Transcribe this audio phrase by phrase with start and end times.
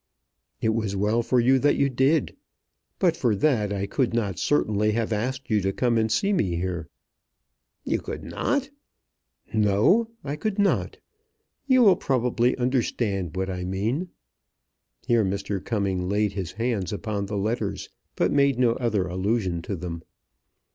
[0.61, 2.35] "It was well for you that you did.
[2.97, 6.55] But for that I could not certainly have asked you to come and see me
[6.55, 6.87] here."
[7.83, 8.71] "You could not?"
[9.53, 10.97] "No; I could not.
[11.67, 14.09] You will probably understand what I mean."
[15.05, 15.63] Here Mr.
[15.63, 20.01] Cumming laid his hands upon the letters, but made no other allusion to them.